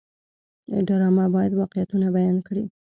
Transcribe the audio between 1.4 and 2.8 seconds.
واقعیتونه بیان کړي